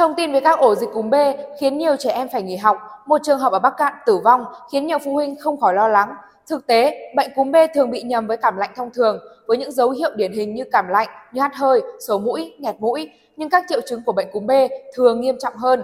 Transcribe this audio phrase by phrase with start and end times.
[0.00, 1.14] Thông tin về các ổ dịch cúm B
[1.60, 2.76] khiến nhiều trẻ em phải nghỉ học,
[3.06, 5.88] một trường hợp ở Bắc Cạn tử vong khiến nhiều phụ huynh không khỏi lo
[5.88, 6.14] lắng.
[6.46, 9.72] Thực tế, bệnh cúm B thường bị nhầm với cảm lạnh thông thường với những
[9.72, 13.50] dấu hiệu điển hình như cảm lạnh, như hắt hơi, sổ mũi, nghẹt mũi, nhưng
[13.50, 14.50] các triệu chứng của bệnh cúm B
[14.94, 15.82] thường nghiêm trọng hơn.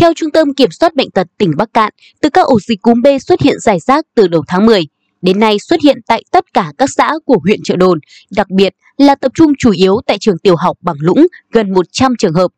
[0.00, 3.02] Theo Trung tâm Kiểm soát Bệnh tật tỉnh Bắc Cạn, từ các ổ dịch cúm
[3.02, 4.86] B xuất hiện rải rác từ đầu tháng 10,
[5.22, 7.98] đến nay xuất hiện tại tất cả các xã của huyện Trợ Đồn,
[8.30, 12.14] đặc biệt là tập trung chủ yếu tại trường tiểu học Bằng Lũng, gần 100
[12.18, 12.50] trường hợp.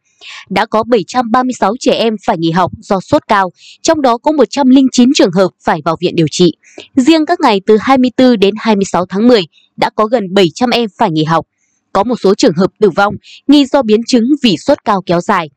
[0.51, 5.11] Đã có 736 trẻ em phải nghỉ học do sốt cao, trong đó có 109
[5.15, 6.53] trường hợp phải vào viện điều trị.
[6.97, 9.43] Riêng các ngày từ 24 đến 26 tháng 10
[9.77, 11.47] đã có gần 700 em phải nghỉ học.
[11.93, 13.15] Có một số trường hợp tử vong
[13.47, 15.51] nghi do biến chứng vì sốt cao kéo dài.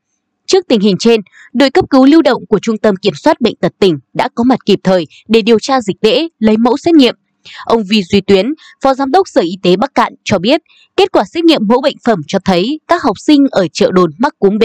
[0.48, 1.20] Trước tình hình trên,
[1.52, 4.44] đội cấp cứu lưu động của Trung tâm Kiểm soát Bệnh tật tỉnh đã có
[4.44, 7.14] mặt kịp thời để điều tra dịch tễ, lấy mẫu xét nghiệm.
[7.64, 8.46] Ông Vi Duy Tuyến,
[8.82, 10.60] Phó Giám đốc Sở Y tế Bắc Cạn cho biết,
[10.96, 14.10] kết quả xét nghiệm mẫu bệnh phẩm cho thấy các học sinh ở chợ đồn
[14.18, 14.64] mắc cúm B.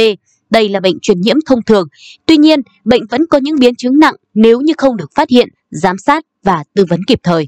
[0.49, 1.87] Đây là bệnh truyền nhiễm thông thường.
[2.25, 5.47] Tuy nhiên, bệnh vẫn có những biến chứng nặng nếu như không được phát hiện,
[5.69, 7.47] giám sát và tư vấn kịp thời.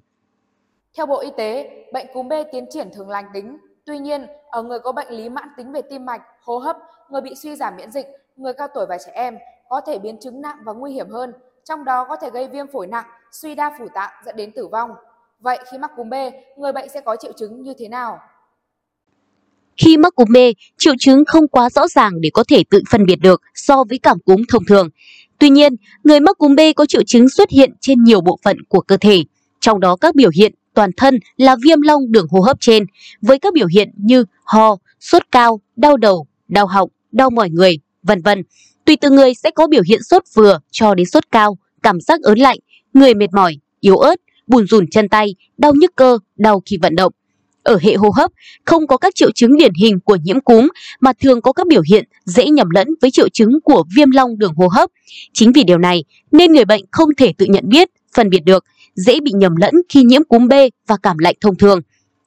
[0.98, 3.58] Theo Bộ Y tế, bệnh cúm B tiến triển thường lành tính.
[3.86, 6.78] Tuy nhiên, ở người có bệnh lý mãn tính về tim mạch, hô hấp,
[7.10, 8.06] người bị suy giảm miễn dịch
[8.38, 9.38] người cao tuổi và trẻ em
[9.70, 11.34] có thể biến chứng nặng và nguy hiểm hơn,
[11.64, 14.68] trong đó có thể gây viêm phổi nặng, suy đa phủ tạng dẫn đến tử
[14.68, 14.92] vong.
[15.40, 16.14] Vậy khi mắc cúm B,
[16.58, 18.20] người bệnh sẽ có triệu chứng như thế nào?
[19.78, 20.38] Khi mắc cúm B,
[20.78, 24.00] triệu chứng không quá rõ ràng để có thể tự phân biệt được so với
[24.04, 24.90] cảm cúm thông thường.
[25.40, 28.58] Tuy nhiên, người mắc cúm B có triệu chứng xuất hiện trên nhiều bộ phận
[28.70, 29.24] của cơ thể,
[29.60, 32.86] trong đó các biểu hiện toàn thân là viêm long đường hô hấp trên,
[33.22, 37.80] với các biểu hiện như ho, sốt cao, đau đầu, đau họng, đau mỏi người,
[38.04, 38.44] vân vân.
[38.86, 42.22] Tùy từng người sẽ có biểu hiện sốt vừa cho đến sốt cao, cảm giác
[42.22, 42.60] ớn lạnh,
[42.94, 44.16] người mệt mỏi, yếu ớt,
[44.48, 47.14] buồn rùn chân tay, đau nhức cơ, đau khi vận động.
[47.64, 48.32] Ở hệ hô hấp,
[48.66, 50.68] không có các triệu chứng điển hình của nhiễm cúm
[51.00, 54.38] mà thường có các biểu hiện dễ nhầm lẫn với triệu chứng của viêm long
[54.38, 54.90] đường hô hấp.
[55.34, 58.66] Chính vì điều này nên người bệnh không thể tự nhận biết, phân biệt được,
[58.96, 60.54] dễ bị nhầm lẫn khi nhiễm cúm B
[60.88, 61.80] và cảm lạnh thông thường.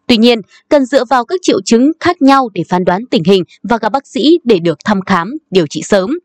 [0.07, 3.45] Tuy nhiên, cần dựa vào các triệu chứng khác nhau để phán đoán tình hình
[3.63, 6.19] và gặp bác sĩ để được thăm khám, điều trị sớm.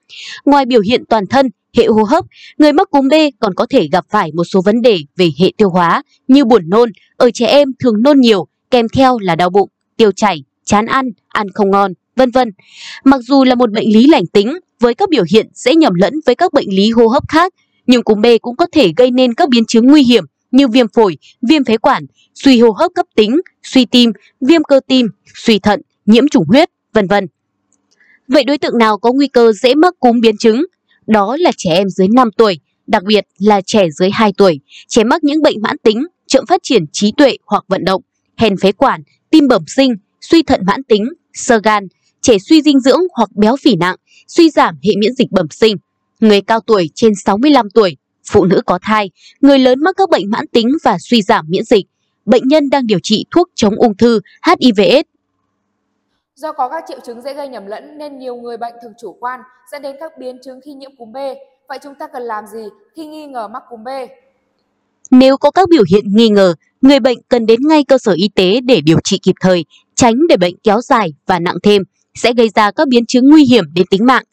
[0.45, 2.25] Ngoài biểu hiện toàn thân, hệ hô hấp,
[2.57, 5.51] người mắc cúm B còn có thể gặp phải một số vấn đề về hệ
[5.57, 9.49] tiêu hóa như buồn nôn, ở trẻ em thường nôn nhiều, kèm theo là đau
[9.49, 12.51] bụng, tiêu chảy, chán ăn, ăn không ngon, vân vân.
[13.03, 16.13] Mặc dù là một bệnh lý lành tính với các biểu hiện dễ nhầm lẫn
[16.25, 17.53] với các bệnh lý hô hấp khác,
[17.87, 20.87] nhưng cúm B cũng có thể gây nên các biến chứng nguy hiểm như viêm
[20.87, 25.59] phổi, viêm phế quản, suy hô hấp cấp tính, suy tim, viêm cơ tim, suy
[25.59, 27.27] thận, nhiễm trùng huyết, vân vân.
[28.27, 30.65] Vậy đối tượng nào có nguy cơ dễ mắc cúm biến chứng?
[31.07, 35.03] Đó là trẻ em dưới 5 tuổi, đặc biệt là trẻ dưới 2 tuổi, trẻ
[35.03, 38.01] mắc những bệnh mãn tính, chậm phát triển trí tuệ hoặc vận động,
[38.37, 41.87] hèn phế quản, tim bẩm sinh, suy thận mãn tính, sơ gan,
[42.21, 43.95] trẻ suy dinh dưỡng hoặc béo phì nặng,
[44.27, 45.77] suy giảm hệ miễn dịch bẩm sinh,
[46.19, 47.97] người cao tuổi trên 65 tuổi,
[48.31, 49.11] phụ nữ có thai,
[49.41, 51.85] người lớn mắc các bệnh mãn tính và suy giảm miễn dịch,
[52.25, 55.05] bệnh nhân đang điều trị thuốc chống ung thư HIVS.
[56.35, 59.17] Do có các triệu chứng dễ gây nhầm lẫn nên nhiều người bệnh thường chủ
[59.19, 59.39] quan
[59.71, 61.17] dẫn đến các biến chứng khi nhiễm cúm B.
[61.67, 62.63] Vậy chúng ta cần làm gì
[62.95, 63.87] khi nghi ngờ mắc cúm B?
[65.11, 68.29] Nếu có các biểu hiện nghi ngờ, người bệnh cần đến ngay cơ sở y
[68.35, 71.83] tế để điều trị kịp thời, tránh để bệnh kéo dài và nặng thêm,
[72.15, 74.23] sẽ gây ra các biến chứng nguy hiểm đến tính mạng.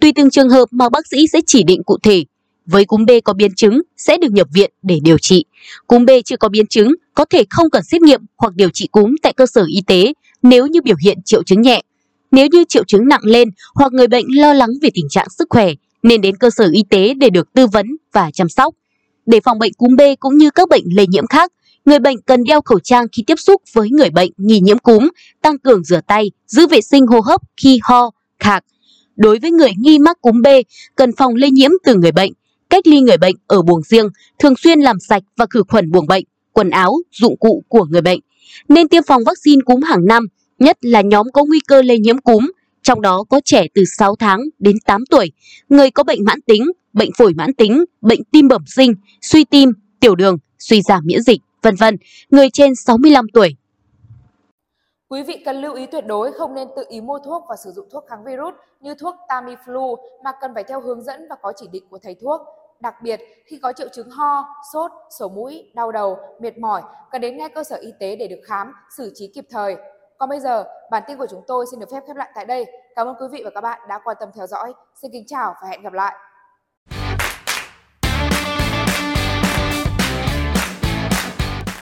[0.00, 2.24] Tùy từng trường hợp mà bác sĩ sẽ chỉ định cụ thể,
[2.70, 5.44] với cúm B có biến chứng sẽ được nhập viện để điều trị.
[5.86, 8.88] Cúm B chưa có biến chứng có thể không cần xét nghiệm hoặc điều trị
[8.92, 10.12] cúm tại cơ sở y tế
[10.42, 11.82] nếu như biểu hiện triệu chứng nhẹ.
[12.30, 15.46] Nếu như triệu chứng nặng lên hoặc người bệnh lo lắng về tình trạng sức
[15.50, 18.74] khỏe nên đến cơ sở y tế để được tư vấn và chăm sóc.
[19.26, 21.52] Để phòng bệnh cúm B cũng như các bệnh lây nhiễm khác,
[21.84, 25.08] người bệnh cần đeo khẩu trang khi tiếp xúc với người bệnh nghi nhiễm cúm,
[25.42, 28.64] tăng cường rửa tay, giữ vệ sinh hô hấp khi ho, khạc.
[29.16, 30.46] Đối với người nghi mắc cúm B,
[30.96, 32.32] cần phòng lây nhiễm từ người bệnh
[32.70, 36.06] cách ly người bệnh ở buồng riêng, thường xuyên làm sạch và khử khuẩn buồng
[36.06, 38.20] bệnh, quần áo, dụng cụ của người bệnh.
[38.68, 40.26] Nên tiêm phòng vaccine cúm hàng năm,
[40.58, 42.50] nhất là nhóm có nguy cơ lây nhiễm cúm,
[42.82, 45.32] trong đó có trẻ từ 6 tháng đến 8 tuổi,
[45.68, 49.72] người có bệnh mãn tính, bệnh phổi mãn tính, bệnh tim bẩm sinh, suy tim,
[50.00, 51.96] tiểu đường, suy giảm miễn dịch, vân vân,
[52.30, 53.56] người trên 65 tuổi.
[55.08, 57.70] Quý vị cần lưu ý tuyệt đối không nên tự ý mua thuốc và sử
[57.70, 61.52] dụng thuốc kháng virus như thuốc Tamiflu mà cần phải theo hướng dẫn và có
[61.56, 62.40] chỉ định của thầy thuốc.
[62.80, 67.20] Đặc biệt, khi có triệu chứng ho, sốt, sổ mũi, đau đầu, mệt mỏi, cần
[67.20, 69.76] đến ngay cơ sở y tế để được khám, xử trí kịp thời.
[70.18, 72.66] Còn bây giờ, bản tin của chúng tôi xin được phép khép lại tại đây.
[72.96, 74.74] Cảm ơn quý vị và các bạn đã quan tâm theo dõi.
[74.94, 76.14] Xin kính chào và hẹn gặp lại.